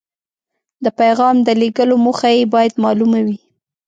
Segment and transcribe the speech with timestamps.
[0.83, 3.37] د پیغام د لیږلو موخه یې باید مالومه وي.